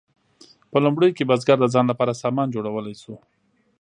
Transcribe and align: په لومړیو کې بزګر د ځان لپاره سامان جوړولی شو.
په 0.71 0.77
لومړیو 0.85 1.15
کې 1.17 1.27
بزګر 1.29 1.57
د 1.61 1.65
ځان 1.73 1.85
لپاره 1.91 2.19
سامان 2.23 2.47
جوړولی 2.55 2.95
شو. 3.01 3.15